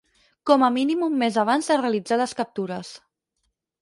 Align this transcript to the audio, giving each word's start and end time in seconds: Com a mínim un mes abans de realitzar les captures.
Com 0.51 0.63
a 0.67 0.69
mínim 0.77 1.03
un 1.07 1.19
mes 1.23 1.37
abans 1.43 1.69
de 1.73 1.77
realitzar 1.81 2.19
les 2.23 2.35
captures. 2.43 2.95